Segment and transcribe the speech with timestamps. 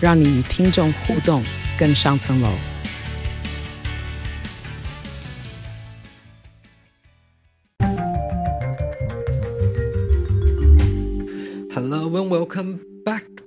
[0.00, 1.42] 让你与听众互动
[1.78, 2.77] 更上层楼。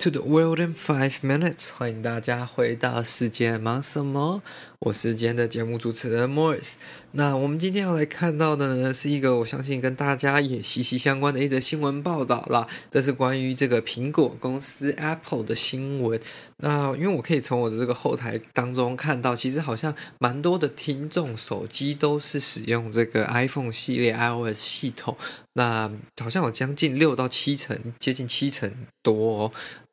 [0.02, 1.70] To the world in five minutes。
[1.72, 4.41] 欢迎大家回到世界忙什么？
[4.80, 6.72] 我是今天的节目主持人 Morris。
[7.12, 12.66] 那我们今天要来看到的呢，是一个我相信跟大家也息息相关的一则新闻报道啦。
[12.90, 16.20] 这是关于这个苹果公司 Apple 的新闻。
[16.58, 25.16] 那因为我可以从我的这个后台当中看到，其实好像蛮多的听众手机都是使用这个 iPhone 系列 iOS 系统。
[25.54, 29.52] 那好像有将近六到七成，接近七成多哦。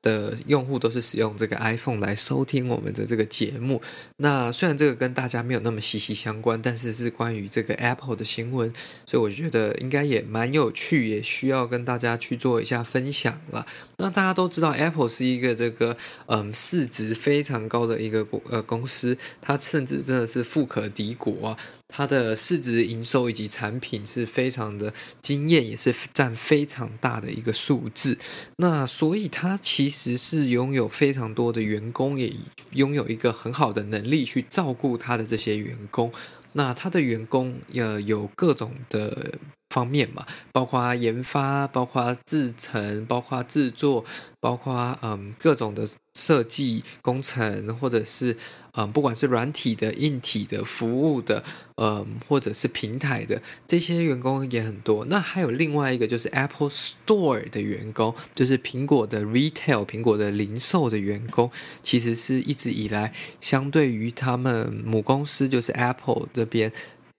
[0.09, 3.83] 的用户都是使用这个 iPhone 来收听我们的这个节目。
[4.17, 8.73] 那虽然这个跟大家没有那么息息相关，但是是关于这个 Apple 的新闻，
[9.05, 13.67] 所以我觉得应该也蛮有趣，也需要跟大家去做一下分享了。
[13.99, 21.59] 那大家都知道，Apple 是一个这个嗯市值非常高的一个呃公司，它甚至真的是富可敌国啊。
[21.91, 24.93] 它的市值、营收以及产品是非常的
[25.23, 28.19] 惊艳，也是占非常大的一个数字。
[28.57, 32.33] 那所以它其实是拥有非常多的员工，也
[32.73, 36.13] 拥有一个很好的能力去照顾他的这些员工。
[36.53, 39.33] 那他的员工呃有各种的
[39.71, 44.05] 方面嘛，包括研发，包括制成，包括制作，
[44.41, 45.89] 包括嗯各种的。
[46.19, 48.37] 设计工程，或者是
[48.73, 51.45] 嗯，不管是软体的、硬体的、服务的，
[51.77, 55.05] 嗯，或者是平台的，这些员工也很多。
[55.05, 61.51] 那还有另外一个，就是 Apple Store 的员工，就是苹果的 Retail、苹果的零售的员工，
[61.83, 66.73] 其实是一直以来相对于他们母公司，就是 Apple 这边。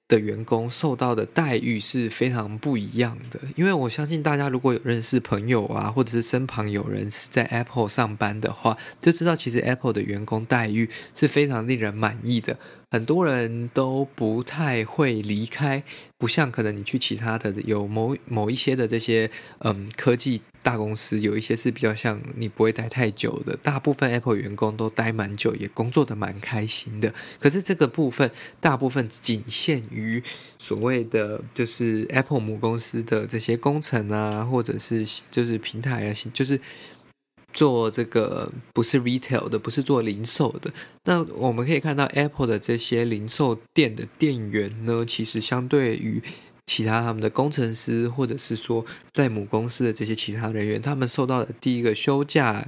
[0.10, 12.58] 的员工受到的待遇是非常不一样的，因为我相信大家如果有认识朋友啊，或者是身旁有人是在 Apple 上班的话，就知道其实 Apple 的员工待遇是非常令人满意的。
[12.92, 15.84] 很多人都不太会离开，
[16.18, 19.30] 不像可能你去其他的有某某一些的这些
[19.60, 23.56] 嗯科技大公司，有一些是比较像你不会待太久的。
[23.62, 27.14] 大部分 Apple 员工都待蛮久，也工作的蛮开心的。
[27.40, 30.24] 可是这个部分大部分仅限于
[30.58, 36.60] 所谓的就是 Apple 母公司的这些工程啊，或者是就是平台啊，就是。
[37.52, 40.72] 做这个不是 retail 的，不是做零售的。
[41.06, 46.22] 那我们可以看到 Apple 的这些零售店的店员呢，其实相对于
[46.66, 52.68] 其他他们的工程师，或者是说在母公司的这些其他人员，他们受到的第一个休假。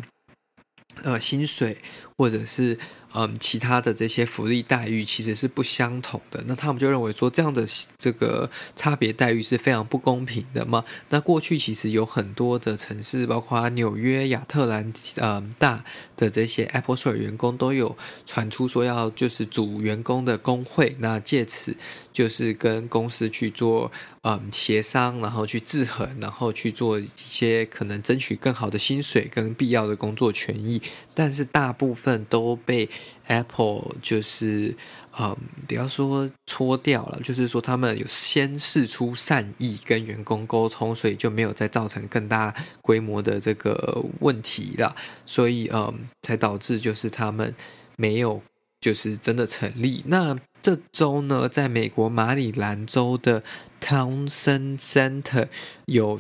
[1.04, 1.78] 呃，薪水
[2.22, 2.78] 或者是
[3.16, 6.44] 嗯其他的这些福利待遇其实是不相同的。
[6.46, 7.68] 那他们就认为说，这样的
[7.98, 10.86] 这个差别待遇是非常不公平的嘛。
[11.10, 15.84] 那过去其实有很多的城市，包括纽约、亚特兰嗯大
[16.16, 21.76] 的这些 Apple Store 员工都有传出说要就是组员工的工会，那借此
[22.14, 30.80] 就是跟公司去做嗯协商，然后去制衡，然后去做一些可能争取更好的薪水跟必要的工作权益。
[31.14, 32.90] 但是大部分都被
[33.28, 34.76] Apple 就是
[35.20, 35.36] 嗯，
[35.68, 44.96] 比方说搓掉了，就是说他们有先试出善意跟员工沟通，所以就没有再造成更大规模的这个问题了，
[45.26, 47.54] 所以嗯，才导致就是他们
[47.98, 48.42] 没有
[48.80, 50.04] 就是真的成立。
[50.08, 53.44] 那这周呢，在美国马里兰州的
[53.82, 55.48] Townsend Center
[55.86, 56.20] 有。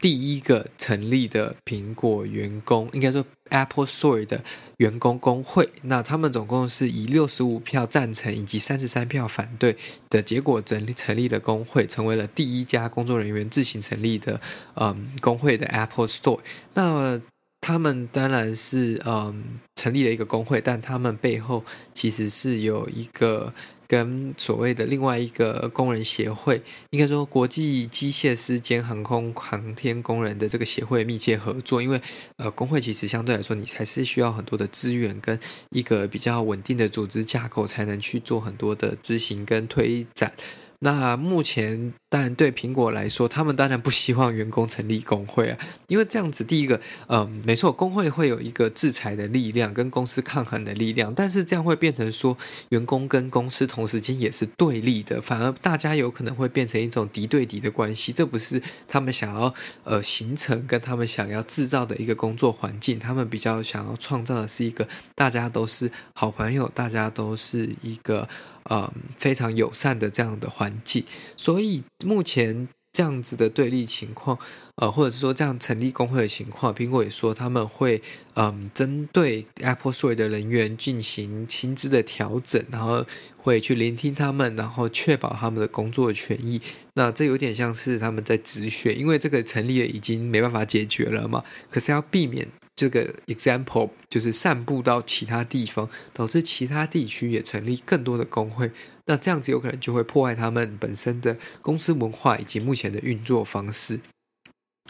[0.00, 4.42] 第一个成立的苹果员工，应该说 Apple Store 的
[4.78, 9.76] 员工工会，那他们总共是以六十五票赞成以及三十三票反对
[10.10, 14.40] 的结果，成立成立的工会，成为了第一家工作人员自行成立的
[14.74, 16.40] 嗯工会的 Apple Store。
[16.74, 17.20] 那
[17.66, 23.52] 他们当然是嗯成立了一个工会，但他们背后其实是有一个。
[23.88, 26.60] 跟所谓的另外一个工人协会，
[26.90, 32.02] 应该说国际机械师兼航空航天工人的这个协会密切合作，因为
[32.36, 35.38] 呃工会其实相对来说，你才是需要很多的资源跟
[35.70, 40.32] 一个比较稳定的组织架构，才能去做很多的执行跟推展
[40.80, 45.58] 那目前当然对苹果来说，他们当然不希望员工成立工会啊，
[45.88, 52.36] 因为这样子，第一个，嗯，没错，工会会有一个制裁的力量，跟公司抗衡的力量，但是这样会变成说，
[52.68, 59.52] 员工跟公司同时间也是对立的，反而大家有可能会变成一种敌对敌的关系，这不是他们想要
[59.84, 68.28] 呃形成跟他们想要制造的一个工作环境，他们比较想要创造的是一个大家都是好朋友，大家都是一个。
[68.68, 71.04] 呃，非常友善的这样的环境，
[71.36, 74.38] 所以目前这样子的对立情况，
[74.76, 78.00] 呃，或者是说这样成立工会的情况，苹果也说他们会，
[78.34, 83.04] 嗯、针对 Apple Store 的人员进行薪资的调整，然后
[83.36, 86.60] 会去聆听他们，然后确保他们的工作权益。
[86.94, 92.48] 那这有点像是他们在止血，因为这个成立了已经没办法解决了嘛，可是要避免。
[92.76, 98.70] 这个 example 就是散布到其他地方，导致其他地区也成立更多的工会。
[99.06, 103.98] 那这样子有可能就会破坏他们本身的公司文化以及目前的运作方式。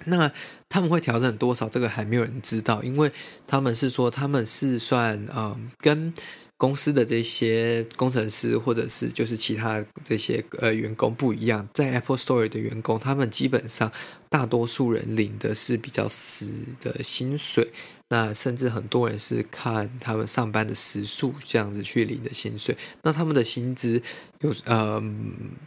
[0.05, 0.31] 那
[0.69, 1.69] 他们会调整多少？
[1.69, 3.11] 这个还没有人知道，因为
[3.47, 6.13] 他们是说他们是算嗯跟。
[6.59, 13.93] 公司的这些工程师，或者是就是其他这些呃员工不一样，在 Apple Store 的员工，他们基本上
[14.31, 16.51] 大多数人领的是比较死
[16.81, 17.71] 的薪水，
[18.09, 24.01] 那甚至很多人是看他们上班的时数这样子去领的薪水，那他们的薪资
[24.41, 24.99] 有呃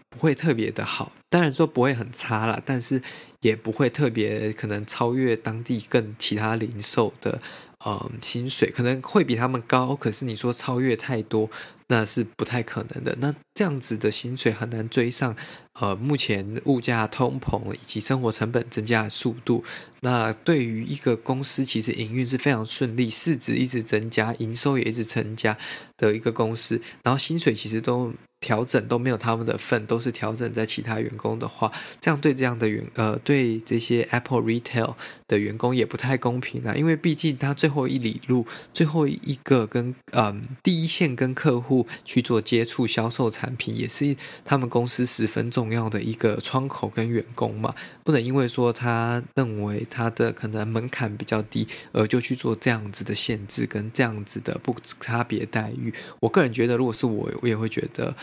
[0.09, 2.99] 不会特别的好，当然说不会很差啦，但是
[3.41, 7.39] 也不会特别可能超越当地更其他零售的。
[7.85, 11.49] 嗯，薪水可能会比他们高，可是你说超越太多，
[11.89, 13.15] 那是不太可能的。
[13.19, 15.35] 那这样子的薪水很难追上，
[15.81, 19.63] 呃，目前物价通膨以及生活成本增加的速度。
[20.01, 25.57] 那对于一个公司，其实营运是非常顺利，市值一直增加，营收也一直增加
[25.97, 28.13] 的一个公司，然后薪水其实都。
[28.41, 31.69] 调整都没有他们的份，都是调整在其他员工的话，
[31.99, 34.95] 这样对这样的员呃，对这些 Apple Retail
[35.27, 44.15] 的员工也不太公平啊，因为毕竟他最后一里路，最后一个跟嗯、第一线跟客户去做接触销售产品，也是
[44.45, 47.73] 他们公司十分重要的一个窗口跟员工嘛，
[48.03, 55.93] 不能因为说他认为他的可能门槛比较低，而就去做这样子的限制跟这样子的不差别待遇。
[56.19, 58.15] 我个人觉得，如果是我，我也会觉得。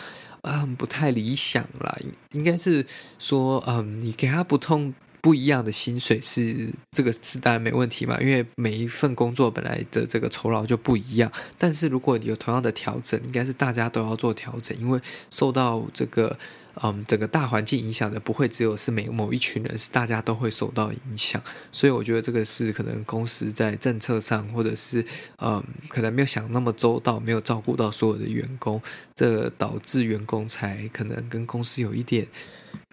[0.49, 1.99] 嗯，不太理想啦。
[2.31, 2.87] 应该是
[3.19, 4.95] 说，嗯，你给他不同
[5.27, 11.33] 不一样的薪水是这个是当然没问题嘛，因为每一份工作本来的这个酬劳就不一样。
[11.59, 15.01] 但是如果有同样的调整，应该是大家都要做调整，因为
[15.31, 16.39] 受到这个。
[16.83, 25.03] 嗯，整个大环境影响的不会只有是每某一群人，是大家都会受到影响，所以我觉得这个是可能公司在政策上，或者是
[25.39, 28.79] 嗯，可能没有想那么周到，没有照顾到所有的员工，
[29.15, 32.29] 这导致员工才可能跟公司有一点。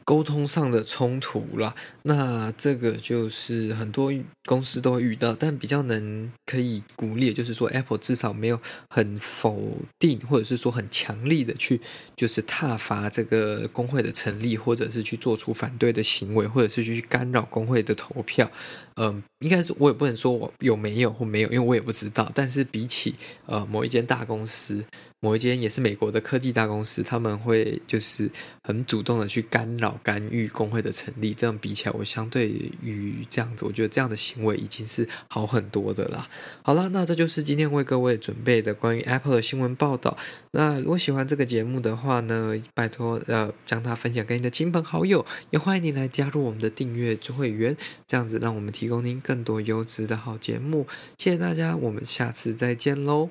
[0.03, 1.73] 沟通上的冲突啦，
[2.03, 4.11] 那这个就是很多
[4.45, 8.59] 公司都会遇到，但比较能可以鼓励，就是说 Apple 至少没有
[8.89, 11.79] 很否定，或者是说很强力的去
[12.15, 18.51] 就是挞伐这个工会的成立，或者是去做出反对的行为，或者是去干扰工会的投票。
[18.95, 22.31] 嗯，应该是我也不能说我有没有或没有，因为我也不知道。
[22.35, 23.15] 但是比起
[23.45, 24.83] 呃某一间大公司。
[25.23, 28.29] 某一间也是美国的科技大公司，他们会就是
[28.63, 31.33] 很主动的去干扰、干预工会的成立。
[31.33, 36.27] 这样比起来，我相对于这样子，我觉得这样的行为已经是好很多的啦。
[36.63, 40.17] 好了，那这就是今天为各位准备的关于 Apple 的新闻报道。
[40.51, 47.75] 那如果喜欢这个节目的话呢，拜托呃将它分享给你的亲朋好友，也欢迎你来加入我们的订阅会员，
[48.07, 50.87] 这样子让我们提供您更多优质的好节目。
[51.17, 53.29] 谢谢大家，我们下次再见喽。